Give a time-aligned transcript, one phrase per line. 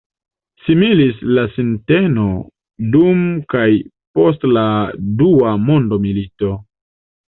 [0.69, 2.25] Similis la sinteno
[2.97, 3.23] dum
[3.55, 3.69] kaj
[4.21, 4.69] post la
[5.25, 6.57] dua mondomilito.